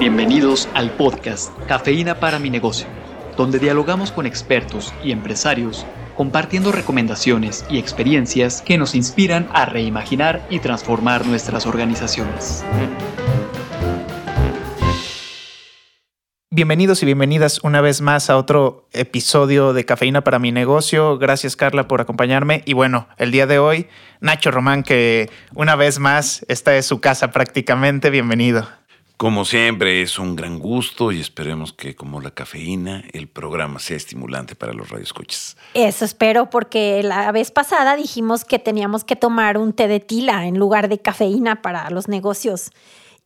Bienvenidos 0.00 0.66
al 0.72 0.92
podcast 0.92 1.52
Cafeína 1.68 2.20
para 2.20 2.38
mi 2.38 2.48
negocio, 2.48 2.86
donde 3.36 3.58
dialogamos 3.58 4.12
con 4.12 4.24
expertos 4.24 4.94
y 5.04 5.12
empresarios 5.12 5.84
compartiendo 6.16 6.72
recomendaciones 6.72 7.66
y 7.68 7.78
experiencias 7.78 8.62
que 8.62 8.78
nos 8.78 8.94
inspiran 8.94 9.50
a 9.52 9.66
reimaginar 9.66 10.46
y 10.48 10.60
transformar 10.60 11.26
nuestras 11.26 11.66
organizaciones. 11.66 12.64
Bienvenidos 16.48 17.02
y 17.02 17.06
bienvenidas 17.06 17.60
una 17.62 17.82
vez 17.82 18.00
más 18.00 18.30
a 18.30 18.38
otro 18.38 18.88
episodio 18.92 19.74
de 19.74 19.84
Cafeína 19.84 20.24
para 20.24 20.38
mi 20.38 20.50
negocio. 20.50 21.18
Gracias 21.18 21.56
Carla 21.56 21.88
por 21.88 22.00
acompañarme. 22.00 22.62
Y 22.64 22.72
bueno, 22.72 23.06
el 23.18 23.32
día 23.32 23.46
de 23.46 23.58
hoy, 23.58 23.86
Nacho 24.22 24.50
Román, 24.50 24.82
que 24.82 25.28
una 25.54 25.76
vez 25.76 25.98
más, 25.98 26.46
esta 26.48 26.74
es 26.74 26.86
su 26.86 27.02
casa 27.02 27.32
prácticamente. 27.32 28.08
Bienvenido. 28.08 28.79
Como 29.20 29.44
siempre, 29.44 30.00
es 30.00 30.18
un 30.18 30.34
gran 30.34 30.58
gusto 30.58 31.12
y 31.12 31.20
esperemos 31.20 31.74
que, 31.74 31.94
como 31.94 32.22
la 32.22 32.30
cafeína, 32.30 33.04
el 33.12 33.28
programa 33.28 33.78
sea 33.78 33.98
estimulante 33.98 34.54
para 34.54 34.72
los 34.72 34.88
radioescuchas. 34.88 35.58
Eso 35.74 36.06
espero, 36.06 36.48
porque 36.48 37.02
la 37.02 37.30
vez 37.30 37.50
pasada 37.50 37.96
dijimos 37.96 38.46
que 38.46 38.58
teníamos 38.58 39.04
que 39.04 39.16
tomar 39.16 39.58
un 39.58 39.74
té 39.74 39.88
de 39.88 40.00
tila 40.00 40.46
en 40.46 40.58
lugar 40.58 40.88
de 40.88 41.00
cafeína 41.00 41.60
para 41.60 41.90
los 41.90 42.08
negocios. 42.08 42.70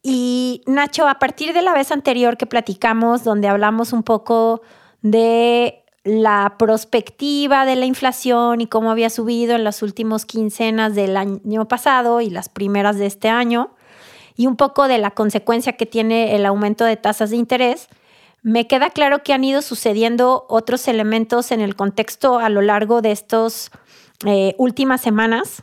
Y 0.03 0.63
Nacho, 0.67 1.07
a 1.07 1.21
partir 1.21 1.53
de 1.53 1.63
la 1.63 1.73
vez 1.73 1.93
anterior 1.93 2.37
que 2.37 2.47
platicamos, 2.47 3.23
donde 3.23 3.47
hablamos 3.47 3.93
un 3.93 4.03
poco 4.03 4.63
de 5.01 5.85
la 6.03 6.57
perspectiva 6.59 7.65
de 7.67 7.77
la 7.77 7.87
inflación 7.87 8.61
y 8.61 8.67
cómo 8.67 8.91
había 8.91 9.11
subido 9.11 9.55
en 9.55 9.63
las 9.63 9.81
últimas 9.81 10.27
quincenas 10.27 10.97
del 10.97 11.17
año 11.17 11.69
pasado 11.69 12.21
y 12.21 12.31
las 12.31 12.49
primeras 12.49 12.99
de 12.99 13.07
este 13.07 13.29
año, 13.29 13.77
y 14.37 14.47
un 14.47 14.57
poco 14.57 14.89
de 14.89 14.99
la 14.99 15.13
consecuencia 15.13 15.75
que 15.75 15.87
tiene 15.87 16.35
el 16.35 16.47
aumento 16.47 16.85
de 16.85 16.97
tasas 16.97 17.31
de 17.31 17.37
interés, 17.37 17.89
me 18.43 18.67
queda 18.67 18.91
claro 18.91 19.23
que 19.23 19.33
han 19.33 19.43
ido 19.43 19.63
sucediendo 19.63 20.45
otros 20.49 20.87
elementos 20.89 21.51
en 21.51 21.61
el 21.61 21.77
contexto 21.77 22.39
a 22.39 22.51
lo 22.51 22.61
largo 22.61 23.01
de 23.01 23.11
estas 23.11 23.71
eh, 24.27 24.55
últimas 24.59 25.01
semanas, 25.01 25.63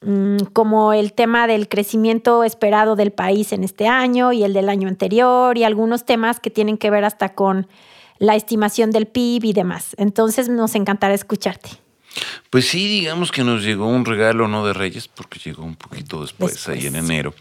mm, 0.00 0.38
como 0.52 0.92
el 0.92 1.12
tema 1.12 1.46
del 1.46 1.68
crecimiento 1.68 2.44
esperado 2.44 2.96
del 2.96 3.12
país 3.12 3.52
en 3.52 3.62
este 3.62 3.86
año 3.86 4.32
y 4.32 4.42
el 4.42 4.52
del 4.52 4.68
año 4.68 4.88
anterior, 4.88 5.56
y 5.56 5.64
algunos 5.64 6.04
temas 6.04 6.40
que 6.40 6.50
tienen 6.50 6.76
que 6.76 6.90
ver 6.90 7.04
hasta 7.04 7.34
con 7.34 7.68
la 8.18 8.34
estimación 8.34 8.90
del 8.90 9.06
PIB 9.06 9.44
y 9.44 9.52
demás. 9.52 9.94
Entonces 9.96 10.48
nos 10.48 10.74
encantará 10.74 11.14
escucharte. 11.14 11.70
Pues 12.50 12.66
sí, 12.66 12.88
digamos 12.88 13.30
que 13.30 13.44
nos 13.44 13.62
llegó 13.62 13.86
un 13.86 14.04
regalo 14.04 14.48
no 14.48 14.66
de 14.66 14.72
Reyes, 14.72 15.08
porque 15.08 15.38
llegó 15.38 15.62
un 15.62 15.76
poquito 15.76 16.22
después, 16.22 16.68
ahí 16.68 16.86
en 16.86 16.96
enero, 16.96 17.34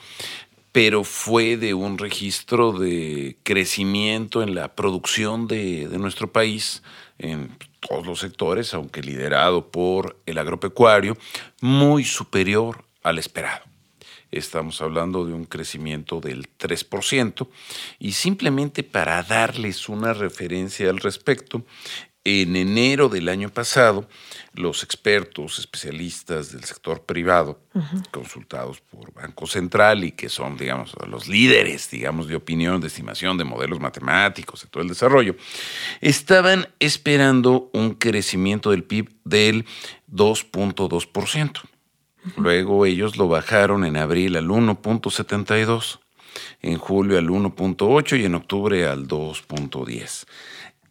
pero 0.77 1.03
fue 1.03 1.57
de 1.57 1.73
un 1.73 1.97
registro 1.97 2.71
de 2.71 3.35
crecimiento 3.41 4.43
en 4.43 4.53
la 4.53 4.75
producción 4.75 5.47
de, 5.47 5.87
nuestro 5.97 6.31
país 6.31 6.83
en 7.17 7.49
todos 7.79 8.05
los 8.05 8.19
sectores, 8.19 8.75
aunque 8.75 9.01
liderado 9.01 9.71
por 9.71 10.21
el 10.27 10.37
agropecuario, 10.37 11.17
muy 11.61 12.03
superior 12.03 12.85
al 13.01 13.17
esperado. 13.17 13.65
Estamos 14.31 14.79
hablando 14.79 15.25
de 15.25 15.33
un 15.33 15.45
crecimiento 15.45 16.21
del 16.21 16.47
3% 16.59 17.47
y 17.97 18.11
simplemente 18.11 18.83
para 18.83 19.23
darles 19.23 19.89
una 19.89 20.13
referencia 20.13 20.91
al 20.91 20.99
respecto, 20.99 21.65
en 22.27 22.57
enero 22.57 23.07
del 23.07 23.29
año 23.29 23.47
pasado, 23.47 24.05
los 24.53 24.83
expertos, 24.83 25.59
especialistas 25.59 26.51
del 26.51 26.65
sector 26.65 27.03
privado, 27.05 27.61
consultados 28.11 28.81
por 28.81 29.13
Banco 29.13 29.47
Central 29.47 30.03
y 30.03 30.11
que 30.11 30.27
son, 30.27 30.57
digamos, 30.57 30.93
los 31.07 31.29
líderes, 31.29 31.89
digamos, 31.89 32.27
de 32.27 32.35
opinión, 32.35 32.81
de 32.81 32.87
estimación 32.87 33.37
de 33.37 33.45
modelos 33.45 33.79
matemáticos, 33.79 34.61
de 34.61 34.67
todo 34.67 34.83
el 34.83 34.89
desarrollo, 34.89 35.37
estaban 36.01 36.67
esperando 36.79 37.69
un 37.71 37.93
crecimiento 37.93 38.71
del 38.71 38.83
PIB 38.83 39.09
del 39.23 39.65
2.2%. 40.11 41.61
Luego 42.35 42.85
ellos 42.85 43.15
lo 43.15 43.29
bajaron 43.29 43.85
en 43.85 43.95
abril 43.95 44.35
al 44.35 44.49
1.72, 44.49 45.99
en 46.61 46.77
julio 46.77 47.17
al 47.17 47.29
1.8 47.29 48.19
y 48.19 48.25
en 48.25 48.35
octubre 48.35 48.85
al 48.85 49.07
2.10 49.07 50.25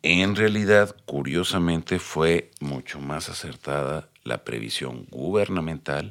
en 0.06 0.36
realidad, 0.36 0.94
curiosamente, 1.04 1.98
fue 1.98 2.50
mucho 2.60 3.00
más 3.00 3.28
acertada 3.28 4.08
la 4.22 4.44
previsión 4.44 5.06
gubernamental 5.10 6.10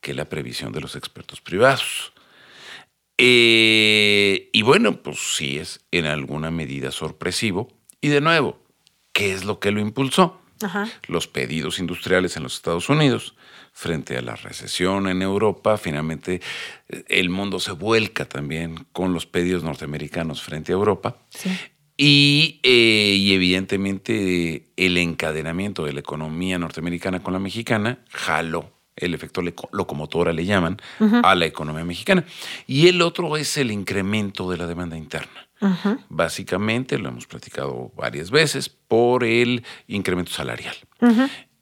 que 0.00 0.14
la 0.14 0.28
previsión 0.28 0.72
de 0.72 0.80
los 0.80 0.96
expertos 0.96 1.40
privados. 1.40 2.12
Eh, 3.18 4.50
y 4.52 4.62
bueno, 4.62 5.02
pues 5.02 5.34
sí 5.36 5.58
es 5.58 5.80
en 5.90 6.06
alguna 6.06 6.50
medida 6.50 6.90
sorpresivo. 6.90 7.68
Y 8.00 8.08
de 8.08 8.20
nuevo, 8.20 8.58
¿qué 9.12 9.32
es 9.32 9.44
lo 9.44 9.58
que 9.60 9.70
lo 9.70 9.80
impulsó? 9.80 10.40
Los 11.06 11.28
pedidos 11.28 11.78
industriales 11.78 12.36
en 12.36 12.42
los 12.42 12.54
Estados 12.54 12.88
Unidos 12.88 13.34
frente 13.72 14.16
a 14.16 14.22
la 14.22 14.36
recesión 14.36 15.08
en 15.08 15.20
Europa. 15.20 15.76
Finalmente, 15.76 16.40
el 17.08 17.28
mundo 17.28 17.60
se 17.60 17.72
vuelca 17.72 18.24
también 18.26 18.86
con 18.92 19.12
los 19.12 19.26
pedidos 19.26 19.62
norteamericanos 19.62 20.42
frente 20.42 20.72
a 20.72 20.76
Europa. 20.76 21.18
Sí. 21.28 21.50
Y, 21.96 22.60
eh, 22.62 23.14
y, 23.18 23.32
evidentemente 23.32 24.68
el 24.76 24.98
encadenamiento 24.98 25.84
de 25.84 25.94
la 25.94 26.00
economía 26.00 26.58
norteamericana 26.58 27.22
con 27.22 27.32
la 27.32 27.38
mexicana 27.38 28.00
jaló 28.10 28.76
el 28.96 29.14
efecto 29.14 29.42
locomotora 29.72 30.32
le 30.32 30.44
llaman 30.44 30.78
a 31.22 31.34
la 31.34 31.46
economía 31.46 31.84
mexicana. 31.84 32.24
Y 32.66 32.88
el 32.88 33.02
otro 33.02 33.36
es 33.36 33.56
el 33.58 33.70
incremento 33.70 34.50
de 34.50 34.56
la 34.56 34.66
demanda 34.66 34.96
interna. 34.96 35.48
Básicamente, 36.08 36.98
lo 36.98 37.08
hemos 37.08 37.26
platicado 37.26 37.92
varias 37.96 38.30
veces, 38.30 38.68
por 38.68 39.24
el 39.24 39.64
incremento 39.86 40.32
salarial. 40.32 40.76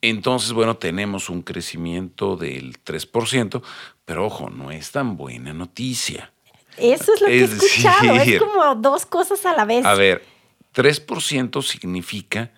Entonces, 0.01 0.53
bueno, 0.53 0.77
tenemos 0.77 1.29
un 1.29 1.41
crecimiento 1.41 2.37
del 2.37 2.81
3%, 2.83 3.61
pero 4.05 4.25
ojo, 4.25 4.49
no 4.49 4.71
es 4.71 4.91
tan 4.91 5.17
buena 5.17 5.53
noticia. 5.53 6.31
Eso 6.77 7.13
es 7.13 7.21
lo 7.21 7.27
que 7.27 7.39
he 7.39 7.43
escuchado, 7.43 8.15
es 8.15 8.39
como 8.39 8.75
dos 8.75 9.05
cosas 9.05 9.45
a 9.45 9.53
la 9.53 9.65
vez. 9.65 9.85
A 9.85 9.95
ver, 9.95 10.23
3% 10.75 11.63
significa 11.63 12.51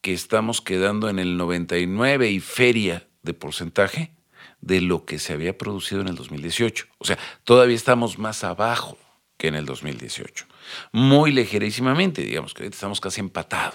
que 0.00 0.12
estamos 0.12 0.60
quedando 0.60 1.08
en 1.08 1.18
el 1.18 1.36
99 1.36 2.30
y 2.30 2.40
feria 2.40 3.06
de 3.22 3.34
porcentaje 3.34 4.12
de 4.60 4.80
lo 4.80 5.04
que 5.04 5.18
se 5.18 5.32
había 5.32 5.56
producido 5.58 6.00
en 6.00 6.08
el 6.08 6.14
2018. 6.14 6.86
O 6.98 7.04
sea, 7.04 7.18
todavía 7.44 7.76
estamos 7.76 8.18
más 8.18 8.44
abajo 8.44 8.96
que 9.36 9.48
en 9.48 9.54
el 9.54 9.66
2018. 9.66 10.46
Muy 10.92 11.32
ligerísimamente, 11.32 12.22
digamos 12.22 12.54
que 12.54 12.66
estamos 12.66 13.00
casi 13.00 13.20
empatados 13.20 13.74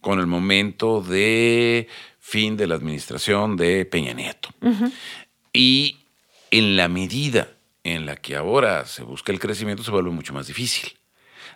con 0.00 0.20
el 0.20 0.26
momento 0.26 1.02
de 1.02 1.88
fin 2.18 2.56
de 2.56 2.66
la 2.66 2.74
administración 2.74 3.56
de 3.56 3.84
Peña 3.84 4.12
Nieto. 4.12 4.50
Y 5.52 5.98
en 6.50 6.76
la 6.76 6.88
medida 6.88 7.48
en 7.84 8.06
la 8.06 8.16
que 8.16 8.36
ahora 8.36 8.84
se 8.86 9.02
busca 9.02 9.32
el 9.32 9.40
crecimiento 9.40 9.82
se 9.82 9.90
vuelve 9.90 10.10
mucho 10.10 10.32
más 10.32 10.46
difícil. 10.46 11.00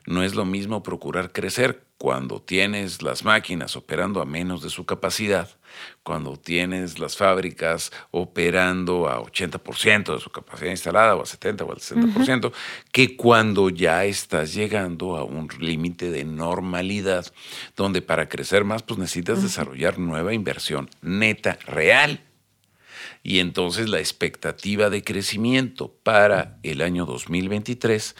No 0.07 0.23
es 0.23 0.35
lo 0.35 0.45
mismo 0.45 0.83
procurar 0.83 1.33
crecer 1.33 1.83
cuando 1.97 2.43
tienes 2.43 3.01
las 3.01 3.25
máquinas 3.25 3.77
operando 3.77 4.21
a 4.21 4.27
menos 4.27 4.63
de 4.63 4.69
su 4.69 4.85
capacidad, 4.85 5.49
cuando 6.03 6.37
tienes 6.37 6.99
las 6.99 7.17
fábricas 7.17 7.91
operando 8.11 9.09
a 9.09 9.23
80% 9.23 10.15
de 10.15 10.21
su 10.21 10.31
capacidad 10.31 10.71
instalada 10.71 11.17
o 11.17 11.23
a 11.23 11.27
70 11.27 11.65
o 11.65 11.73
al 11.73 11.79
60%, 11.79 12.53
que 12.93 13.17
cuando 13.17 13.71
ya 13.71 14.05
estás 14.05 14.53
llegando 14.53 15.17
a 15.17 15.25
un 15.25 15.49
límite 15.59 16.11
de 16.11 16.25
normalidad, 16.25 17.33
donde 17.75 18.03
para 18.03 18.29
crecer 18.29 18.65
más 18.65 18.83
pues 18.83 18.99
necesitas 18.99 19.43
desarrollar 19.43 19.99
nueva 19.99 20.35
inversión 20.35 20.91
neta, 21.01 21.59
real 21.67 22.21
y 23.23 23.39
entonces 23.39 23.89
la 23.89 23.99
expectativa 23.99 24.91
de 24.91 25.03
crecimiento 25.03 25.95
para 26.03 26.59
el 26.63 26.83
año 26.83 27.07
2023 27.07 28.15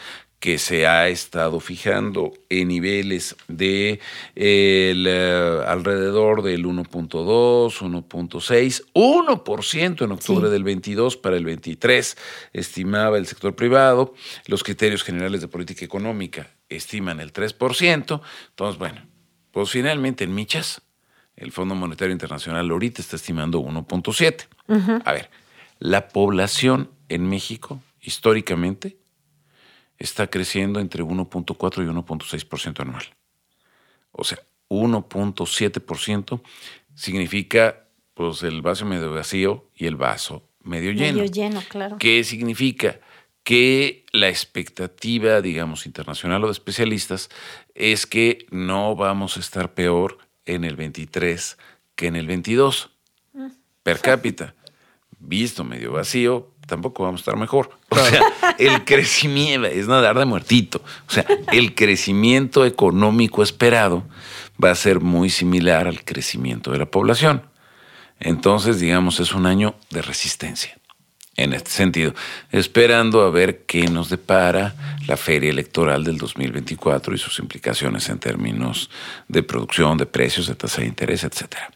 que 0.45 0.59
se 0.59 0.87
ha 0.87 1.09
estado 1.09 1.59
fijando 1.59 2.35
en 2.51 2.69
niveles 2.69 3.35
de 3.49 3.99
eh, 4.37 5.65
alrededor 5.67 6.43
del 6.43 6.67
1.2, 6.67 7.79
1.6, 7.79 8.85
1% 8.93 10.05
en 10.05 10.13
octubre 10.13 10.51
del 10.51 10.63
22 10.63 11.17
para 11.17 11.39
el 11.39 11.47
23, 11.47 12.19
estimaba 12.53 13.17
el 13.17 13.27
sector 13.27 13.57
privado. 13.57 14.13
Los 14.47 14.63
criterios 14.63 15.03
generales 15.03 15.41
de 15.41 15.49
política 15.49 15.83
económica 15.83 16.51
estiman 16.69 17.21
el 17.21 17.33
3%. 17.33 18.21
Entonces, 18.51 18.79
bueno, 18.79 19.01
pues 19.51 19.71
finalmente 19.71 20.25
en 20.25 20.35
Michas 20.35 20.83
el 21.37 21.53
Fondo 21.53 21.75
Monetario 21.75 22.13
Internacional 22.13 22.71
ahorita 22.71 23.03
está 23.03 23.17
estimando 23.17 23.61
1.7. 23.61 25.03
A 25.05 25.13
ver, 25.13 25.31
la 25.79 26.09
población 26.09 26.91
en 27.09 27.29
México, 27.29 27.81
históricamente, 28.01 28.97
está 29.99 30.29
creciendo 30.29 30.81
entre 30.81 31.03
1.4 31.03 31.85
y 31.85 31.89
1.6% 31.89 32.81
anual. 32.81 33.05
O 34.13 34.25
sea, 34.25 34.39
1.7% 34.69 36.41
significa 36.95 37.89
pues 38.15 38.43
el 38.43 38.63
vaso 38.63 38.87
medio 38.87 39.13
vacío 39.13 39.69
y 39.75 39.87
el 39.87 39.97
vaso 39.97 40.49
medio 40.63 40.93
lleno. 40.93 41.19
Medio 41.19 41.33
lleno, 41.33 41.63
claro. 41.69 41.97
¿Qué 41.99 42.23
significa? 42.25 43.01
que 43.45 44.07
la 44.13 44.31
expectativa, 44.31 45.43
digamos, 45.43 45.85
internacional 45.85 46.43
o 46.43 46.47
de 46.47 46.53
especialistas 46.53 47.29
es 47.75 48.07
que 48.07 48.47
no 48.51 48.97
vamos 48.97 49.37
a 49.37 49.41
estar 49.41 49.75
peor 49.75 50.24
en 50.47 50.65
el 50.65 50.77
23 50.77 51.59
que 51.95 52.07
en 52.07 52.17
el 52.17 52.27
22 52.27 52.91
per 53.83 54.01
cápita. 54.01 54.55
Visto 55.19 55.65
medio 55.65 55.93
vacío, 55.93 56.51
tampoco 56.67 57.05
vamos 57.05 57.21
a 57.21 57.23
estar 57.23 57.37
mejor. 57.37 57.71
O 57.89 57.97
sea, 57.97 58.23
el 58.59 58.85
crecimiento 58.85 59.69
es 59.69 59.87
nadar 59.89 60.19
de 60.19 60.25
muertito. 60.25 60.83
O 61.09 61.11
sea, 61.11 61.25
el 61.53 61.75
crecimiento 61.75 62.67
económico 62.67 63.43
esperado 63.43 64.05
va 64.63 64.71
a 64.71 64.75
ser 64.75 65.01
muy 65.01 65.31
similar 65.31 65.87
al 65.87 66.05
crecimiento 66.05 66.73
de 66.73 66.79
la 66.79 66.87
población. 66.87 67.43
Entonces, 68.21 68.81
digamos, 68.81 69.21
es 69.21 69.35
un 69.35 69.47
año 69.47 69.75
de 69.91 70.03
resistencia 70.03 70.77
en 71.37 71.53
este 71.53 71.71
sentido, 71.71 72.15
esperando 72.53 73.23
a 73.23 73.31
ver 73.31 73.65
qué 73.67 73.89
nos 73.89 74.09
depara 74.09 74.75
la 75.07 75.17
feria 75.17 75.51
electoral 75.51 76.05
del 76.05 76.19
2024 76.19 77.15
y 77.15 77.19
sus 77.19 77.39
implicaciones 77.39 78.09
en 78.09 78.19
términos 78.19 78.91
de 79.29 79.43
producción, 79.43 79.99
de 79.99 80.07
precios, 80.07 80.47
de 80.47 80.55
tasa 80.55 80.81
de 80.81 80.87
interés, 80.87 81.25
etcétera. 81.25 81.71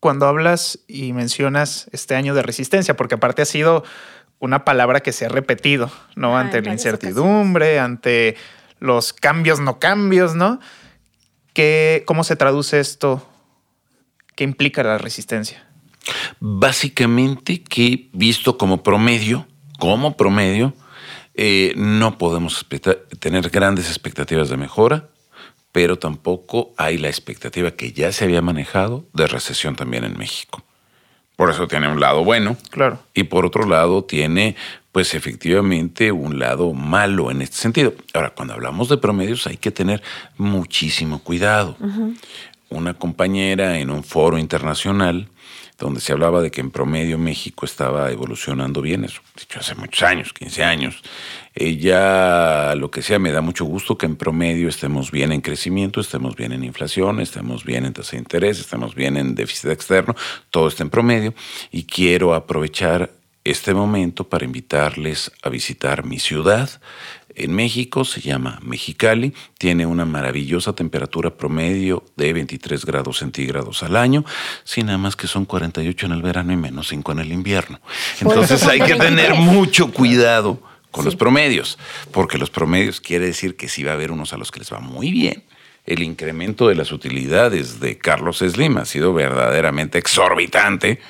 Cuando 0.00 0.26
hablas 0.26 0.78
y 0.88 1.12
mencionas 1.12 1.88
este 1.92 2.14
año 2.14 2.34
de 2.34 2.42
resistencia, 2.42 2.96
porque 2.96 3.16
aparte 3.16 3.42
ha 3.42 3.46
sido 3.46 3.84
una 4.38 4.64
palabra 4.64 5.00
que 5.00 5.12
se 5.12 5.26
ha 5.26 5.28
repetido, 5.28 5.90
¿no? 6.14 6.36
Ah, 6.36 6.40
ante 6.40 6.62
la 6.62 6.72
incertidumbre, 6.72 7.78
ante 7.78 8.36
los 8.78 9.12
cambios, 9.12 9.60
no 9.60 9.78
cambios, 9.78 10.34
¿no? 10.34 10.60
¿Qué, 11.52 12.02
¿Cómo 12.06 12.24
se 12.24 12.36
traduce 12.36 12.80
esto? 12.80 13.26
¿Qué 14.34 14.44
implica 14.44 14.82
la 14.82 14.98
resistencia? 14.98 15.66
Básicamente 16.40 17.62
que 17.62 18.08
visto 18.12 18.58
como 18.58 18.82
promedio, 18.82 19.46
como 19.78 20.16
promedio, 20.16 20.74
eh, 21.34 21.74
no 21.76 22.16
podemos 22.18 22.64
tener 23.18 23.50
grandes 23.50 23.88
expectativas 23.88 24.48
de 24.48 24.56
mejora, 24.56 25.08
pero 25.72 25.98
tampoco 25.98 26.72
hay 26.78 26.96
la 26.96 27.08
expectativa 27.08 27.72
que 27.72 27.92
ya 27.92 28.10
se 28.12 28.24
había 28.24 28.40
manejado 28.40 29.04
de 29.12 29.26
recesión 29.26 29.76
también 29.76 30.04
en 30.04 30.16
México. 30.18 30.62
Por 31.36 31.50
eso 31.50 31.68
tiene 31.68 31.88
un 31.88 32.00
lado 32.00 32.24
bueno 32.24 32.56
Claro. 32.70 32.98
y 33.12 33.24
por 33.24 33.44
otro 33.44 33.66
lado 33.66 34.02
tiene 34.04 34.56
pues 34.90 35.12
efectivamente 35.14 36.10
un 36.10 36.38
lado 36.38 36.72
malo 36.72 37.30
en 37.30 37.42
este 37.42 37.58
sentido. 37.58 37.92
Ahora, 38.14 38.30
cuando 38.30 38.54
hablamos 38.54 38.88
de 38.88 38.96
promedios 38.96 39.46
hay 39.46 39.58
que 39.58 39.70
tener 39.70 40.02
muchísimo 40.38 41.18
cuidado. 41.18 41.76
Una 42.68 42.94
compañera 42.94 43.78
en 43.78 43.90
un 43.90 44.02
foro 44.02 44.38
internacional 44.38 45.28
donde 45.78 46.00
se 46.00 46.12
hablaba 46.12 46.40
de 46.40 46.50
que 46.50 46.60
en 46.60 46.70
promedio 46.70 47.18
México 47.18 47.66
estaba 47.66 48.10
evolucionando 48.10 48.80
bien, 48.80 49.04
eso 49.04 49.20
dicho 49.38 49.60
hace 49.60 49.74
muchos 49.74 50.02
años, 50.02 50.32
15 50.32 50.64
años. 50.64 51.02
Ella, 51.54 52.74
lo 52.74 52.90
que 52.90 53.02
sea, 53.02 53.18
me 53.18 53.30
da 53.30 53.42
mucho 53.42 53.66
gusto 53.66 53.98
que 53.98 54.06
en 54.06 54.16
promedio 54.16 54.68
estemos 54.68 55.10
bien 55.10 55.32
en 55.32 55.42
crecimiento, 55.42 56.00
estemos 56.00 56.34
bien 56.34 56.52
en 56.52 56.64
inflación, 56.64 57.20
estemos 57.20 57.64
bien 57.64 57.84
en 57.84 57.92
tasa 57.92 58.12
de 58.12 58.18
interés, 58.18 58.58
estemos 58.58 58.94
bien 58.94 59.16
en 59.18 59.34
déficit 59.34 59.70
externo, 59.70 60.16
todo 60.50 60.68
está 60.68 60.82
en 60.82 60.90
promedio 60.90 61.34
y 61.70 61.84
quiero 61.84 62.34
aprovechar 62.34 63.10
este 63.44 63.74
momento 63.74 64.28
para 64.28 64.44
invitarles 64.44 65.30
a 65.42 65.50
visitar 65.50 66.04
mi 66.04 66.18
ciudad. 66.18 66.68
En 67.38 67.54
México 67.54 68.06
se 68.06 68.22
llama 68.22 68.58
Mexicali, 68.62 69.34
tiene 69.58 69.84
una 69.84 70.06
maravillosa 70.06 70.72
temperatura 70.72 71.28
promedio 71.36 72.02
de 72.16 72.32
23 72.32 72.86
grados 72.86 73.18
centígrados 73.18 73.82
al 73.82 73.96
año, 73.96 74.24
sin 74.64 74.86
nada 74.86 74.96
más 74.96 75.16
que 75.16 75.26
son 75.26 75.44
48 75.44 76.06
en 76.06 76.12
el 76.12 76.22
verano 76.22 76.52
y 76.54 76.56
menos 76.56 76.88
5 76.88 77.12
en 77.12 77.18
el 77.18 77.32
invierno. 77.32 77.78
Entonces 78.22 78.62
hay 78.64 78.80
que 78.80 78.94
tener 78.94 79.32
23. 79.32 79.38
mucho 79.40 79.92
cuidado 79.92 80.58
con 80.90 81.02
Sí. 81.04 81.08
los 81.08 81.16
promedios, 81.16 81.78
porque 82.10 82.38
los 82.38 82.48
promedios 82.48 83.02
quiere 83.02 83.26
decir 83.26 83.54
que 83.54 83.68
sí 83.68 83.82
va 83.82 83.90
a 83.90 83.94
haber 83.94 84.12
unos 84.12 84.32
a 84.32 84.38
los 84.38 84.50
que 84.50 84.60
les 84.60 84.72
va 84.72 84.78
muy 84.80 85.10
bien. 85.10 85.44
El 85.84 86.02
incremento 86.02 86.68
de 86.68 86.74
las 86.74 86.90
utilidades 86.90 87.80
de 87.80 87.98
Carlos 87.98 88.38
Slim 88.38 88.78
ha 88.78 88.86
sido 88.86 89.12
verdaderamente 89.12 89.98
exorbitante. 89.98 91.00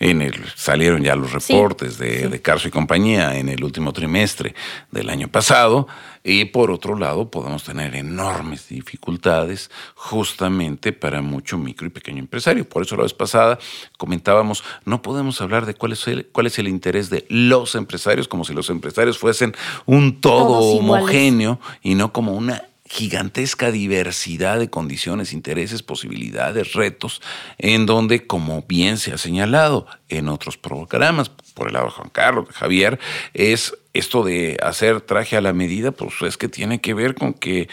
En 0.00 0.22
el, 0.22 0.34
salieron 0.54 1.02
ya 1.02 1.16
los 1.16 1.30
Sí, 1.42 1.52
reportes 1.52 1.98
de, 1.98 2.20
sí. 2.22 2.28
de 2.28 2.40
Carso 2.42 2.68
y 2.68 2.70
compañía 2.70 3.36
en 3.36 3.48
el 3.48 3.64
último 3.64 3.92
trimestre 3.92 4.54
del 4.92 5.10
año 5.10 5.28
pasado. 5.28 5.88
Y 6.22 6.44
por 6.46 6.70
otro 6.70 6.96
lado, 6.96 7.30
podemos 7.30 7.64
tener 7.64 7.94
enormes 7.96 8.68
dificultades 8.68 9.70
justamente 9.94 10.92
para 10.92 11.22
mucho 11.22 11.58
micro 11.58 11.86
y 11.86 11.90
pequeño 11.90 12.18
empresario. 12.18 12.68
Por 12.68 12.82
eso 12.82 12.96
la 12.96 13.04
vez 13.04 13.14
pasada 13.14 13.58
comentábamos, 13.96 14.62
no 14.84 15.00
podemos 15.02 15.40
hablar 15.40 15.64
de 15.66 15.74
cuál 15.74 15.92
es 15.92 16.06
el, 16.06 16.26
cuál 16.26 16.46
es 16.46 16.58
el 16.58 16.68
interés 16.68 17.08
de 17.10 17.24
los 17.28 17.74
empresarios, 17.74 18.28
como 18.28 18.44
si 18.44 18.52
los 18.52 18.68
empresarios 18.70 19.18
fuesen 19.18 19.54
un 19.86 20.20
todo 20.20 20.58
homogéneo 20.60 21.60
y 21.82 21.94
no 21.94 22.12
como 22.12 22.32
una 22.32 22.67
gigantesca 22.88 23.70
diversidad 23.70 24.58
de 24.58 24.70
condiciones, 24.70 25.32
intereses, 25.32 25.82
posibilidades, 25.82 26.72
retos, 26.72 27.20
en 27.58 27.86
donde, 27.86 28.26
como 28.26 28.62
bien 28.62 28.96
se 28.98 29.12
ha 29.12 29.18
señalado 29.18 29.86
en 30.08 30.28
otros 30.28 30.56
programas, 30.56 31.28
por 31.54 31.68
el 31.68 31.74
lado 31.74 31.86
de 31.86 31.92
Juan 31.92 32.10
Carlos, 32.10 32.48
Javier, 32.52 32.98
es 33.34 33.76
esto 33.92 34.24
de 34.24 34.56
hacer 34.62 35.00
traje 35.02 35.36
a 35.36 35.40
la 35.40 35.52
medida, 35.52 35.92
pues 35.92 36.14
es 36.22 36.36
que 36.36 36.48
tiene 36.48 36.80
que 36.80 36.94
ver 36.94 37.14
con 37.14 37.34
que 37.34 37.68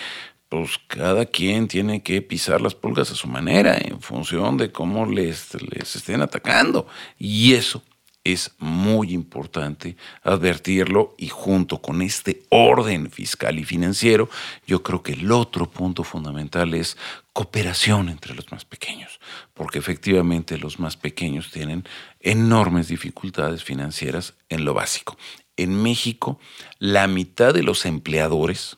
pues 0.49 0.79
cada 0.87 1.25
quien 1.25 1.67
tiene 1.67 2.03
que 2.03 2.21
pisar 2.21 2.61
las 2.61 2.75
pulgas 2.75 3.11
a 3.11 3.15
su 3.15 3.27
manera 3.27 3.77
en 3.77 3.99
función 3.99 4.57
de 4.57 4.71
cómo 4.71 5.05
les, 5.05 5.53
les 5.61 5.95
estén 5.95 6.21
atacando. 6.21 6.87
Y 7.17 7.53
eso 7.53 7.81
es 8.25 8.51
muy 8.57 9.13
importante 9.13 9.95
advertirlo 10.23 11.13
y 11.17 11.29
junto 11.29 11.79
con 11.79 12.01
este 12.01 12.43
orden 12.49 13.11
fiscal 13.11 13.59
y 13.59 13.63
financiero, 13.63 14.29
yo 14.65 14.81
creo 14.81 15.03
que 15.03 15.13
el 15.13 15.31
otro 15.31 15.69
punto 15.69 16.03
fundamental 16.03 16.73
es 16.73 16.97
cooperación 17.33 18.09
entre 18.09 18.33
los 18.33 18.51
más 18.51 18.65
pequeños, 18.65 19.19
porque 19.53 19.77
efectivamente 19.77 20.57
los 20.57 20.79
más 20.79 20.97
pequeños 20.97 21.51
tienen 21.51 21.87
enormes 22.19 22.87
dificultades 22.87 23.63
financieras 23.63 24.33
en 24.49 24.65
lo 24.65 24.73
básico. 24.73 25.17
En 25.55 25.81
México, 25.83 26.39
la 26.79 27.07
mitad 27.07 27.53
de 27.53 27.61
los 27.61 27.85
empleadores 27.85 28.77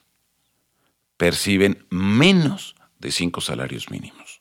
perciben 1.16 1.86
menos 1.90 2.76
de 3.00 3.12
cinco 3.12 3.40
salarios 3.40 3.90
mínimos 3.90 4.40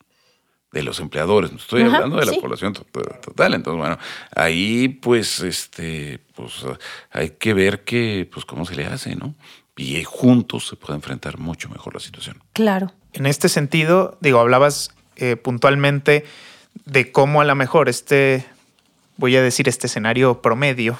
de 0.71 0.83
los 0.83 0.99
empleadores, 0.99 1.51
no 1.51 1.57
estoy 1.57 1.83
Ajá, 1.83 1.95
hablando 1.95 2.17
de 2.17 2.25
la 2.25 2.33
sí. 2.33 2.39
población 2.41 2.73
to- 2.73 2.85
total. 3.21 3.53
Entonces, 3.53 3.79
bueno, 3.79 3.97
ahí 4.35 4.89
pues 4.89 5.39
este 5.39 6.19
pues 6.35 6.53
hay 7.11 7.31
que 7.31 7.53
ver 7.53 7.83
que 7.83 8.29
pues 8.31 8.45
cómo 8.45 8.65
se 8.65 8.75
le 8.75 8.85
hace, 8.85 9.15
¿no? 9.15 9.33
Y 9.77 10.03
juntos 10.03 10.67
se 10.67 10.75
puede 10.75 10.95
enfrentar 10.95 11.37
mucho 11.37 11.69
mejor 11.69 11.93
la 11.93 11.99
situación. 11.99 12.41
Claro. 12.53 12.91
En 13.13 13.25
este 13.25 13.47
sentido, 13.47 14.17
digo, 14.21 14.39
hablabas 14.39 14.91
eh, 15.15 15.35
puntualmente 15.35 16.25
de 16.85 17.11
cómo 17.11 17.41
a 17.41 17.45
lo 17.45 17.55
mejor 17.55 17.87
este, 17.87 18.45
voy 19.17 19.35
a 19.35 19.41
decir, 19.41 19.67
este 19.69 19.87
escenario 19.87 20.41
promedio, 20.41 20.97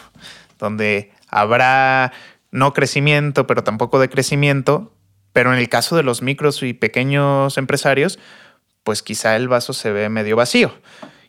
donde 0.59 1.12
habrá 1.27 2.13
no 2.51 2.74
crecimiento, 2.74 3.45
pero 3.47 3.63
tampoco 3.63 4.00
decrecimiento, 4.00 4.91
pero 5.33 5.51
en 5.53 5.59
el 5.59 5.69
caso 5.69 5.95
de 5.95 6.03
los 6.03 6.21
micros 6.21 6.63
y 6.63 6.74
pequeños 6.74 7.57
empresarios, 7.57 8.17
pues 8.88 9.03
quizá 9.03 9.36
el 9.36 9.50
vaso 9.50 9.74
se 9.74 9.91
ve 9.91 10.08
medio 10.08 10.38
vacío. 10.38 10.74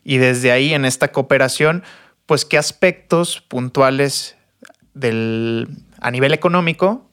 Y 0.05 0.15
desde 0.15 0.53
ahí, 0.53 0.73
en 0.73 0.85
esta 0.85 1.09
cooperación, 1.09 1.83
pues 2.25 2.45
qué 2.45 2.57
aspectos 2.57 3.41
puntuales 3.41 4.37
del, 4.93 5.67
a 5.99 6.09
nivel 6.09 6.33
económico 6.33 7.11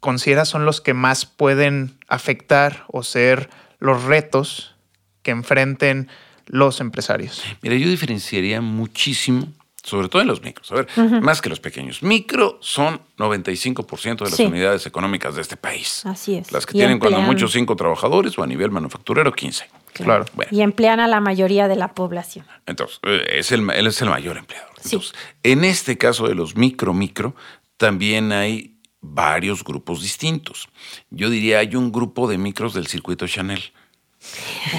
consideras 0.00 0.48
son 0.48 0.64
los 0.64 0.80
que 0.80 0.94
más 0.94 1.26
pueden 1.26 1.98
afectar 2.08 2.84
o 2.88 3.02
ser 3.02 3.50
los 3.80 4.04
retos 4.04 4.76
que 5.20 5.30
enfrenten 5.30 6.08
los 6.46 6.80
empresarios? 6.80 7.42
Mira, 7.60 7.76
yo 7.76 7.86
diferenciaría 7.86 8.62
muchísimo, 8.62 9.52
sobre 9.82 10.08
todo 10.08 10.20
en 10.22 10.28
los 10.28 10.42
micros. 10.42 10.70
A 10.72 10.74
ver, 10.76 10.88
más 11.22 11.40
que 11.40 11.48
los 11.48 11.60
pequeños. 11.60 12.02
Micro 12.02 12.58
son 12.60 13.00
95% 13.16 14.24
de 14.24 14.30
las 14.30 14.36
Sí. 14.36 14.44
unidades 14.44 14.86
económicas 14.86 15.34
de 15.34 15.42
este 15.42 15.56
país. 15.56 16.04
Así 16.04 16.36
es. 16.36 16.52
Las 16.52 16.66
que 16.66 16.76
Y 16.76 16.80
tienen 16.80 16.98
cuando 16.98 17.18
emplean- 17.18 17.26
mucho 17.26 17.48
cinco 17.48 17.76
trabajadores 17.76 18.38
o 18.38 18.42
a 18.42 18.46
nivel 18.46 18.70
manufacturero 18.70 19.32
15. 19.32 19.64
Claro. 19.92 20.24
Bueno, 20.34 20.50
Y 20.52 20.60
emplean 20.62 21.00
a 21.00 21.08
la 21.08 21.20
mayoría 21.20 21.66
de 21.68 21.76
la 21.76 21.94
población. 21.94 22.46
Entonces, 22.66 23.00
eh, 23.02 23.22
es 23.38 23.52
el, 23.52 23.68
él 23.70 23.86
es 23.86 24.00
el 24.02 24.08
mayor 24.10 24.36
empleador. 24.38 24.70
Sí. 24.80 24.90
Entonces, 24.96 25.12
en 25.42 25.64
este 25.64 25.98
caso 25.98 26.28
de 26.28 26.34
los 26.34 26.56
micro, 26.56 26.94
micro, 26.94 27.34
también 27.76 28.32
hay 28.32 28.76
varios 29.00 29.64
grupos 29.64 30.02
distintos. 30.02 30.68
Yo 31.10 31.30
diría, 31.30 31.58
hay 31.58 31.74
un 31.74 31.90
grupo 31.90 32.28
de 32.28 32.38
micros 32.38 32.74
del 32.74 32.86
circuito 32.86 33.26
Chanel. 33.26 33.62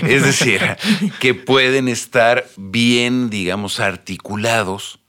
Es 0.08 0.24
decir, 0.24 0.62
que 1.20 1.34
pueden 1.34 1.88
estar 1.88 2.48
bien, 2.58 3.30
digamos, 3.30 3.80
articulados 3.80 5.00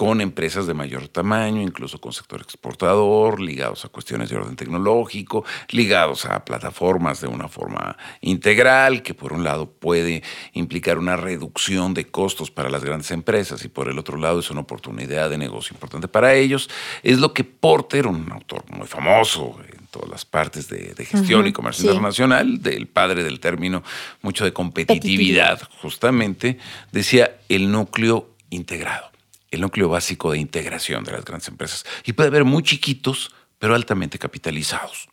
con 0.00 0.22
empresas 0.22 0.66
de 0.66 0.72
mayor 0.72 1.08
tamaño, 1.08 1.60
incluso 1.60 2.00
con 2.00 2.14
sector 2.14 2.40
exportador, 2.40 3.38
ligados 3.38 3.84
a 3.84 3.90
cuestiones 3.90 4.30
de 4.30 4.36
orden 4.36 4.56
tecnológico, 4.56 5.44
ligados 5.68 6.24
a 6.24 6.42
plataformas 6.42 7.20
de 7.20 7.26
una 7.26 7.48
forma 7.48 7.98
integral, 8.22 9.02
que 9.02 9.12
por 9.12 9.34
un 9.34 9.44
lado 9.44 9.70
puede 9.70 10.22
implicar 10.54 10.96
una 10.96 11.16
reducción 11.16 11.92
de 11.92 12.06
costos 12.06 12.50
para 12.50 12.70
las 12.70 12.82
grandes 12.82 13.10
empresas 13.10 13.62
y 13.62 13.68
por 13.68 13.90
el 13.90 13.98
otro 13.98 14.16
lado 14.16 14.40
es 14.40 14.50
una 14.50 14.62
oportunidad 14.62 15.28
de 15.28 15.36
negocio 15.36 15.74
importante 15.74 16.08
para 16.08 16.32
ellos. 16.32 16.70
Es 17.02 17.18
lo 17.18 17.34
que 17.34 17.44
Porter, 17.44 18.06
un 18.06 18.32
autor 18.32 18.64
muy 18.70 18.86
famoso 18.86 19.58
en 19.70 19.86
todas 19.88 20.08
las 20.08 20.24
partes 20.24 20.70
de, 20.70 20.94
gestión 21.04 21.46
y 21.46 21.52
comercio 21.52 21.90
internacional, 21.90 22.62
del 22.62 22.86
padre 22.86 23.22
del 23.22 23.38
término, 23.38 23.82
mucho 24.22 24.46
de 24.46 24.54
competitividad, 24.54 25.60
justamente, 25.82 26.56
decía 26.90 27.36
el 27.50 27.70
núcleo 27.70 28.30
integrado 28.48 29.10
el 29.50 29.60
núcleo 29.60 29.88
básico 29.88 30.32
de 30.32 30.38
integración 30.38 31.04
de 31.04 31.12
las 31.12 31.24
grandes 31.24 31.48
empresas. 31.48 31.84
Y 32.04 32.12
puede 32.12 32.28
haber 32.28 32.44
muy 32.44 32.62
chiquitos, 32.62 33.32
pero 33.58 33.74
altamente 33.74 34.18
capitalizados. 34.18 35.08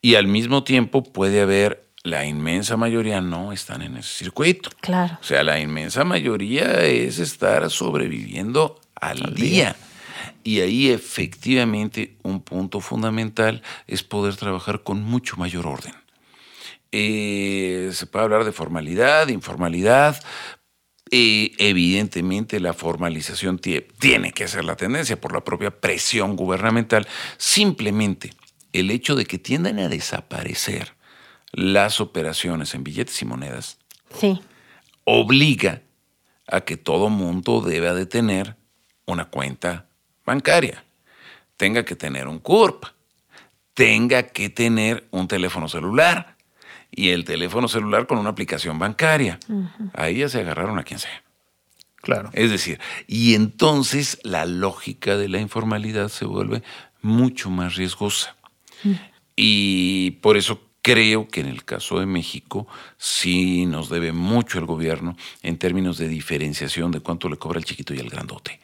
Y 0.00 0.14
al 0.14 0.26
mismo 0.26 0.64
tiempo 0.64 1.02
puede 1.02 1.40
haber, 1.40 1.88
la 2.02 2.26
inmensa 2.26 2.76
mayoría 2.76 3.20
no 3.20 3.52
están 3.52 3.82
en 3.82 3.96
ese 3.96 4.24
circuito. 4.24 4.70
Claro. 4.80 5.18
O 5.20 5.24
sea, 5.24 5.42
la 5.42 5.60
inmensa 5.60 6.04
mayoría 6.04 6.84
es 6.84 7.18
estar 7.18 7.70
sobreviviendo 7.70 8.80
al, 8.94 9.34
día. 9.34 9.76
Y 10.44 10.60
ahí 10.60 10.90
efectivamente 10.90 12.16
un 12.22 12.40
punto 12.40 12.80
fundamental 12.80 13.62
es 13.86 14.02
poder 14.02 14.36
trabajar 14.36 14.82
con 14.82 15.02
mucho 15.02 15.36
mayor 15.36 15.66
orden. 15.66 15.94
Eh, 16.90 17.90
se 17.92 18.06
puede 18.06 18.24
hablar 18.24 18.44
de 18.44 18.52
formalidad, 18.52 19.26
de 19.26 19.32
informalidad, 19.32 20.22
evidentemente 21.12 22.58
la 22.58 22.72
formalización 22.72 23.58
tiene 23.58 24.32
que 24.32 24.48
ser 24.48 24.64
la 24.64 24.76
tendencia 24.76 25.20
por 25.20 25.34
la 25.34 25.44
propia 25.44 25.70
presión 25.70 26.36
gubernamental. 26.36 27.06
Simplemente 27.36 28.32
el 28.72 28.90
hecho 28.90 29.14
de 29.14 29.26
que 29.26 29.38
tiendan 29.38 29.78
a 29.78 29.88
desaparecer 29.88 30.94
las 31.52 32.00
operaciones 32.00 32.74
en 32.74 32.82
billetes 32.82 33.20
y 33.20 33.26
monedas 33.26 33.78
obliga 35.04 35.82
a 36.46 36.62
que 36.62 36.78
todo 36.78 37.10
mundo 37.10 37.60
deba 37.60 37.92
de 37.92 38.06
tener 38.06 38.56
una 39.04 39.26
cuenta 39.26 39.86
bancaria, 40.24 40.82
tenga 41.58 41.84
que 41.84 41.94
tener 41.94 42.26
un 42.26 42.38
CURP, 42.38 42.86
tenga 43.74 44.22
que 44.28 44.48
tener 44.48 45.06
un 45.10 45.28
teléfono 45.28 45.68
celular, 45.68 46.31
y 46.94 47.08
el 47.08 47.24
teléfono 47.24 47.66
celular 47.66 48.06
con 48.06 48.18
una 48.18 48.30
aplicación 48.30 48.78
bancaria. 48.78 49.40
Ahí 49.94 50.18
ya 50.18 50.28
se 50.28 50.40
agarraron 50.40 50.78
a 50.78 50.84
quien 50.84 51.00
sea. 51.00 51.22
Claro. 51.96 52.30
Es 52.32 52.50
decir, 52.50 52.80
y 53.06 53.34
entonces 53.34 54.18
la 54.22 54.44
lógica 54.44 55.16
de 55.16 55.28
la 55.28 55.40
informalidad 55.40 56.08
se 56.08 56.26
vuelve 56.26 56.62
mucho 57.00 57.50
más 57.50 57.76
riesgosa. 57.76 58.36
Y 59.34 60.12
por 60.22 60.36
eso 60.36 60.60
creo 60.82 61.28
que 61.28 61.40
en 61.40 61.46
el 61.46 61.64
caso 61.64 61.98
de 61.98 62.06
México 62.06 62.66
sí 62.98 63.66
nos 63.66 63.88
debe 63.88 64.12
mucho 64.12 64.58
el 64.58 64.66
gobierno 64.66 65.16
en 65.42 65.56
términos 65.56 65.96
de 65.96 66.08
diferenciación 66.08 66.90
de 66.90 67.00
cuánto 67.00 67.28
le 67.28 67.38
cobra 67.38 67.58
el 67.58 67.64
chiquito 67.64 67.94
y 67.94 68.00
el 68.00 68.10
grandote. 68.10 68.60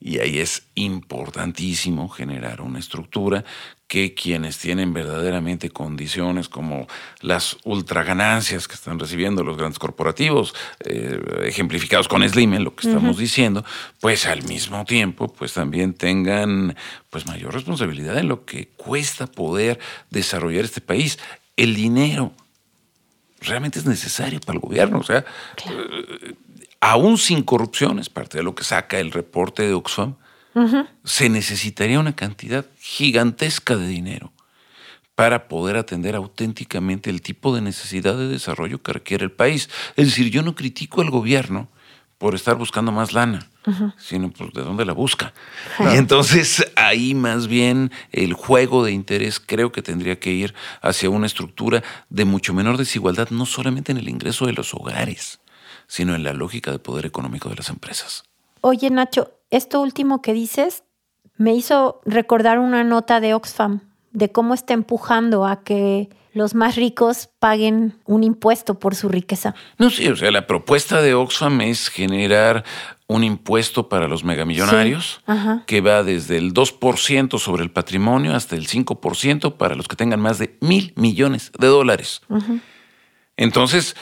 Y 0.00 0.18
ahí 0.18 0.38
es 0.38 0.64
importantísimo 0.74 2.08
generar 2.08 2.60
una 2.60 2.78
estructura 2.78 3.44
que 3.88 4.14
quienes 4.14 4.58
tienen 4.58 4.92
verdaderamente 4.92 5.70
condiciones 5.70 6.48
como 6.48 6.88
las 7.20 7.56
ultraganancias 7.64 8.66
que 8.66 8.74
están 8.74 8.98
recibiendo 8.98 9.44
los 9.44 9.56
grandes 9.56 9.78
corporativos, 9.78 10.54
eh, 10.84 11.20
ejemplificados 11.44 12.08
con 12.08 12.28
Slim, 12.28 12.54
lo 12.56 12.74
que 12.74 12.88
estamos 12.88 13.16
diciendo, 13.16 13.64
pues 14.00 14.26
al 14.26 14.42
mismo 14.42 14.84
tiempo, 14.84 15.28
pues 15.32 15.52
también 15.52 15.94
tengan 15.94 16.76
pues 17.10 17.26
mayor 17.26 17.54
responsabilidad 17.54 18.18
en 18.18 18.28
lo 18.28 18.44
que 18.44 18.68
cuesta 18.76 19.26
poder 19.26 19.78
desarrollar 20.10 20.64
este 20.64 20.80
país. 20.80 21.18
El 21.56 21.76
dinero 21.76 22.32
realmente 23.40 23.78
es 23.78 23.86
necesario 23.86 24.40
para 24.40 24.56
el 24.56 24.60
gobierno, 24.60 24.98
o 24.98 25.04
sea, 25.04 25.24
eh, 25.64 26.34
aún 26.80 27.18
sin 27.18 27.42
corrupción, 27.42 27.98
es 27.98 28.08
parte 28.08 28.38
de 28.38 28.44
lo 28.44 28.54
que 28.54 28.64
saca 28.64 28.98
el 28.98 29.12
reporte 29.12 29.62
de 29.62 29.74
Oxfam, 29.74 30.16
se 31.04 31.28
necesitaría 31.28 32.00
una 32.00 32.16
cantidad 32.16 32.64
gigantesca 32.78 33.76
de 33.76 33.86
dinero 33.88 34.32
para 35.14 35.48
poder 35.48 35.76
atender 35.76 36.14
auténticamente 36.14 37.10
el 37.10 37.20
tipo 37.20 37.54
de 37.54 37.60
necesidad 37.60 38.16
de 38.16 38.28
desarrollo 38.28 38.82
que 38.82 38.92
requiere 38.92 39.24
el 39.24 39.32
país. 39.32 39.68
Es 39.96 40.06
decir, 40.06 40.30
yo 40.30 40.42
no 40.42 40.54
critico 40.54 41.02
al 41.02 41.10
gobierno 41.10 41.68
por 42.18 42.34
estar 42.34 42.56
buscando 42.56 42.92
más 42.92 43.12
lana, 43.12 43.48
sino 43.98 44.30
por 44.30 44.52
de 44.52 44.62
dónde 44.62 44.84
la 44.84 44.92
busca. 44.92 45.34
Y 45.92 45.96
entonces 45.96 46.70
ahí 46.76 47.14
más 47.14 47.46
bien 47.46 47.90
el 48.12 48.32
juego 48.32 48.84
de 48.84 48.92
interés 48.92 49.40
creo 49.40 49.72
que 49.72 49.82
tendría 49.82 50.18
que 50.18 50.30
ir 50.30 50.54
hacia 50.80 51.10
una 51.10 51.26
estructura 51.26 51.82
de 52.08 52.24
mucho 52.24 52.54
menor 52.54 52.78
desigualdad, 52.78 53.30
no 53.30 53.44
solamente 53.44 53.92
en 53.92 53.98
el 53.98 54.08
ingreso 54.08 54.46
de 54.46 54.52
los 54.52 54.72
hogares, 54.72 55.40
sino 55.86 56.14
en 56.14 56.24
la 56.24 56.32
lógica 56.32 56.70
de 56.70 56.78
poder 56.78 57.06
económico 57.06 57.48
de 57.48 57.56
las 57.56 57.68
empresas. 57.68 58.24
Oye, 58.60 58.90
Nacho, 58.90 59.32
esto 59.50 59.80
último 59.80 60.22
que 60.22 60.32
dices 60.32 60.84
me 61.36 61.54
hizo 61.54 62.00
recordar 62.04 62.58
una 62.58 62.84
nota 62.84 63.20
de 63.20 63.34
Oxfam 63.34 63.80
de 64.12 64.32
cómo 64.32 64.54
está 64.54 64.72
empujando 64.74 65.44
a 65.46 65.62
que 65.62 66.08
los 66.32 66.54
más 66.54 66.76
ricos 66.76 67.28
paguen 67.38 67.94
un 68.04 68.22
impuesto 68.22 68.78
por 68.78 68.94
su 68.94 69.08
riqueza. 69.08 69.54
No, 69.78 69.90
sí, 69.90 70.06
o 70.08 70.16
sea, 70.16 70.30
la 70.30 70.46
propuesta 70.46 71.00
de 71.00 71.14
Oxfam 71.14 71.62
es 71.62 71.88
generar 71.88 72.64
un 73.06 73.24
impuesto 73.24 73.88
para 73.88 74.08
los 74.08 74.24
megamillonarios 74.24 75.22
que 75.66 75.80
va 75.80 76.02
desde 76.02 76.36
el 76.36 76.52
2% 76.52 77.38
sobre 77.38 77.62
el 77.62 77.70
patrimonio 77.70 78.34
hasta 78.34 78.56
el 78.56 78.68
5% 78.68 79.56
para 79.56 79.76
los 79.76 79.88
que 79.88 79.96
tengan 79.96 80.20
más 80.20 80.38
de 80.38 80.56
mil 80.60 80.92
millones 80.96 81.52
de 81.58 81.68
dólares. 81.68 82.20
Entonces, 83.38 83.96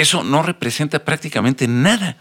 eso 0.00 0.22
no 0.24 0.42
representa 0.42 1.04
prácticamente 1.04 1.66
nada 1.68 2.18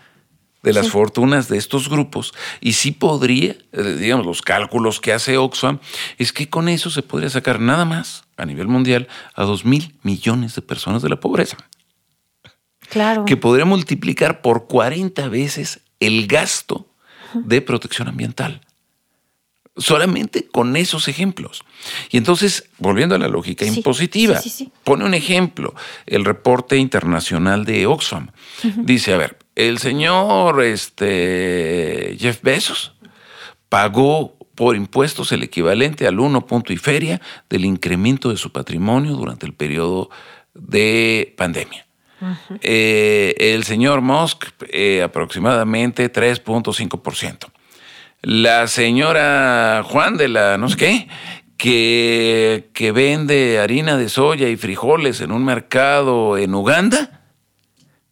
de 0.64 0.74
las 0.74 0.90
fortunas 0.90 1.48
de 1.48 1.58
estos 1.58 1.90
grupos 1.90 2.34
y 2.60 2.74
sí 2.74 2.92
podría, 2.92 3.56
eh, 3.72 3.98
digamos, 4.00 4.26
los 4.26 4.42
cálculos 4.42 5.00
que 5.00 5.14
hace 5.14 5.38
Oxfam, 5.38 5.80
es 6.18 6.34
que 6.34 6.50
con 6.50 6.70
eso 6.70 6.90
se 6.90 7.04
podría 7.04 7.30
sacar 7.30 7.60
nada 7.60 7.86
más 7.86 8.24
a 8.36 8.46
nivel 8.46 8.68
mundial 8.68 9.08
a 9.36 9.44
dos 9.44 9.64
mil 9.64 9.96
millones 10.02 10.56
de 10.56 10.64
personas 10.64 11.04
de 11.04 11.10
la 11.10 11.20
pobreza. 11.20 11.58
Claro. 12.90 13.26
Que 13.26 13.38
podría 13.38 13.66
multiplicar 13.66 14.42
por 14.42 14.68
40 14.68 15.28
veces 15.30 15.82
el 16.00 16.28
gasto 16.28 16.88
de 17.34 17.62
protección 17.62 18.08
ambiental. 18.08 18.62
Solamente 19.78 20.48
con 20.48 20.76
esos 20.78 21.08
ejemplos. 21.08 21.64
Y 22.10 22.18
entonces, 22.18 22.70
volviendo 22.78 23.16
a 23.16 23.18
la 23.18 23.28
lógica 23.28 23.66
impositiva, 23.66 24.40
pone 24.84 25.04
un 25.04 25.14
ejemplo, 25.14 25.76
el 26.06 26.24
reporte 26.24 26.78
internacional 26.78 27.66
de 27.66 27.86
Oxfam. 27.86 28.30
Dice, 28.78 29.14
a 29.14 29.18
ver, 29.18 29.38
el 29.56 29.80
señor 29.80 30.64
este, 30.64 32.16
Jeff 32.20 32.42
Bezos 32.42 32.96
pagó 33.68 34.38
por 34.56 34.76
impuestos 34.76 35.32
el 35.34 35.44
equivalente 35.44 36.08
al 36.08 36.20
1 36.20 36.46
punto 36.46 36.74
y 36.74 36.78
feria 36.78 37.22
del 37.50 37.66
incremento 37.66 38.30
de 38.30 38.38
su 38.38 38.52
patrimonio 38.52 39.14
durante 39.14 39.46
el 39.46 39.54
periodo 39.54 40.10
de 40.54 41.34
pandemia. 41.38 41.86
Eh, 42.62 43.36
el 43.38 43.66
señor 43.66 44.02
Musk 44.02 44.46
eh, 44.72 45.04
aproximadamente 45.04 46.12
3.5%. 46.12 47.52
La 48.28 48.66
señora 48.66 49.84
Juan 49.86 50.18
de 50.18 50.30
la 50.30 50.58
no 50.58 50.68
sé 50.68 50.78
qué, 50.78 51.08
que, 51.58 52.72
que 52.74 52.92
vende 52.92 53.60
harina 53.60 53.98
de 53.98 54.10
soya 54.10 54.50
y 54.50 54.58
frijoles 54.58 55.22
en 55.22 55.32
un 55.32 55.46
mercado 55.46 56.36
en 56.36 56.56
Uganda, 56.56 57.22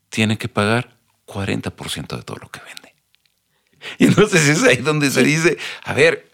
tiene 0.09 0.37
que 0.37 0.47
pagar 0.47 0.97
40% 1.25 2.15
de 2.15 2.21
todo 2.21 2.37
lo 2.39 2.49
que 2.49 2.59
vende. 2.59 2.93
Y 3.97 4.05
entonces 4.05 4.47
es 4.47 4.63
ahí 4.63 4.77
donde 4.77 5.09
se 5.09 5.23
dice, 5.23 5.57
a 5.83 5.95
ver, 5.95 6.29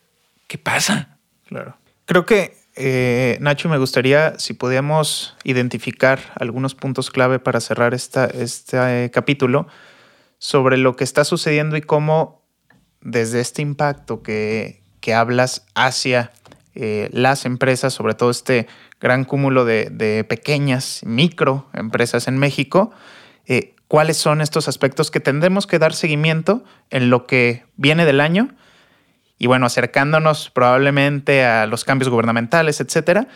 ¿qué 0.47 0.57
pasa? 0.57 1.17
Claro. 1.47 1.77
Creo 2.03 2.25
que, 2.25 2.57
eh, 2.75 3.37
Nacho, 3.39 3.69
me 3.69 3.77
gustaría 3.77 4.37
si 4.39 4.53
podíamos 4.53 5.37
identificar 5.45 6.19
algunos 6.35 6.75
puntos 6.75 7.09
clave 7.09 7.39
para 7.39 7.61
cerrar 7.61 7.93
esta, 7.93 8.25
este 8.25 9.05
eh, 9.05 9.09
capítulo 9.09 9.69
sobre 10.37 10.75
lo 10.75 10.97
que 10.97 11.05
está 11.05 11.23
sucediendo 11.23 11.77
y 11.77 11.81
cómo 11.81 12.38
desde 13.01 13.39
este 13.39 13.61
impacto 13.61 14.21
que, 14.21 14.81
que 14.99 15.13
hablas 15.13 15.65
hacia 15.75 16.31
eh, 16.75 17.09
las 17.11 17.45
empresas, 17.45 17.93
sobre 17.93 18.13
todo 18.13 18.29
este 18.29 18.67
gran 18.99 19.25
cúmulo 19.25 19.65
de, 19.65 19.89
de 19.89 20.23
pequeñas 20.23 21.01
microempresas 21.03 22.27
en 22.27 22.37
México, 22.37 22.91
eh, 23.45 23.75
cuáles 23.87 24.17
son 24.17 24.41
estos 24.41 24.67
aspectos 24.67 25.11
que 25.11 25.19
tendremos 25.19 25.65
que 25.67 25.79
dar 25.79 25.93
seguimiento 25.93 26.63
en 26.89 27.09
lo 27.09 27.25
que 27.25 27.65
viene 27.75 28.05
del 28.05 28.21
año 28.21 28.49
y 29.39 29.47
bueno, 29.47 29.65
acercándonos 29.65 30.49
probablemente 30.49 31.45
a 31.45 31.65
los 31.65 31.85
cambios 31.85 32.09
gubernamentales, 32.09 32.81
etcétera, 32.81 33.29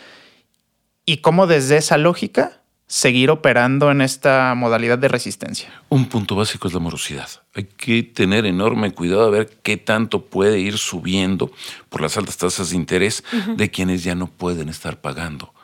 y 1.06 1.18
cómo 1.18 1.46
desde 1.46 1.78
esa 1.78 1.96
lógica 1.96 2.60
seguir 2.86 3.30
operando 3.30 3.90
en 3.90 4.00
esta 4.00 4.54
modalidad 4.54 4.98
de 4.98 5.08
resistencia? 5.08 5.70
Un 5.88 6.06
punto 6.06 6.36
básico 6.36 6.68
es 6.68 6.74
la 6.74 6.80
morosidad. 6.80 7.28
Hay 7.54 7.64
que 7.64 8.02
tener 8.02 8.46
enorme 8.46 8.92
cuidado 8.92 9.24
a 9.24 9.30
ver 9.30 9.58
qué 9.62 9.76
tanto 9.76 10.26
puede 10.26 10.60
ir 10.60 10.78
subiendo 10.78 11.50
por 11.88 12.00
las 12.00 12.16
altas 12.16 12.36
tasas 12.36 12.70
de 12.70 12.76
interés 12.76 13.24
de 13.56 13.70
quienes 13.70 14.04
ya 14.04 14.14
no 14.14 14.26
pueden 14.26 14.68
estar 14.68 15.00
pagando 15.00 15.54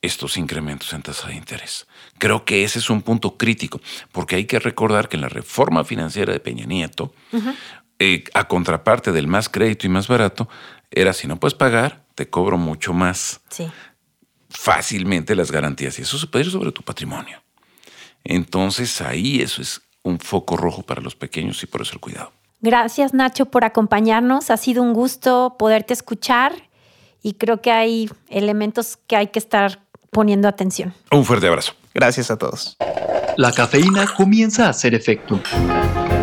estos 0.00 0.36
incrementos 0.36 0.92
en 0.92 1.02
tasa 1.02 1.28
de 1.28 1.34
interés. 1.34 1.86
Creo 2.18 2.44
que 2.44 2.64
ese 2.64 2.78
es 2.78 2.88
un 2.88 3.02
punto 3.02 3.36
crítico, 3.36 3.80
porque 4.12 4.36
hay 4.36 4.44
que 4.44 4.60
recordar 4.60 5.08
que 5.08 5.16
en 5.16 5.22
la 5.22 5.28
reforma 5.28 5.84
financiera 5.84 6.32
de 6.32 6.40
Peña 6.40 6.66
Nieto, 6.66 7.12
eh, 7.98 8.24
a 8.34 8.46
contraparte 8.46 9.12
del 9.12 9.26
más 9.26 9.48
crédito 9.48 9.86
y 9.86 9.90
más 9.90 10.06
barato, 10.06 10.48
era 10.90 11.12
si 11.12 11.26
no 11.26 11.38
puedes 11.38 11.54
pagar, 11.54 12.04
te 12.14 12.28
cobro 12.28 12.58
mucho 12.58 12.92
más. 12.92 13.40
Sí. 13.50 13.68
Fácilmente 14.50 15.34
las 15.34 15.50
garantías 15.50 15.98
y 15.98 16.02
eso 16.02 16.18
se 16.18 16.26
puede 16.26 16.46
ir 16.46 16.50
sobre 16.50 16.72
tu 16.72 16.82
patrimonio. 16.82 17.40
Entonces 18.24 19.00
ahí 19.00 19.40
eso 19.40 19.62
es 19.62 19.80
un 20.02 20.18
foco 20.18 20.56
rojo 20.56 20.82
para 20.82 21.00
los 21.00 21.14
pequeños 21.14 21.62
y 21.62 21.66
por 21.66 21.82
eso 21.82 21.94
el 21.94 22.00
cuidado. 22.00 22.32
Gracias 22.60 23.14
Nacho 23.14 23.46
por 23.46 23.64
acompañarnos. 23.64 24.50
Ha 24.50 24.56
sido 24.56 24.82
un 24.82 24.92
gusto 24.92 25.56
poderte 25.58 25.94
escuchar 25.94 26.52
y 27.22 27.34
creo 27.34 27.60
que 27.60 27.70
hay 27.70 28.10
elementos 28.28 28.98
que 29.06 29.16
hay 29.16 29.28
que 29.28 29.38
estar 29.38 29.80
poniendo 30.10 30.48
atención. 30.48 30.94
Un 31.10 31.24
fuerte 31.24 31.46
abrazo. 31.46 31.74
Gracias 31.94 32.30
a 32.30 32.36
todos. 32.36 32.76
La 33.36 33.52
cafeína 33.52 34.06
comienza 34.16 34.66
a 34.66 34.70
hacer 34.70 34.94
efecto. 34.94 35.40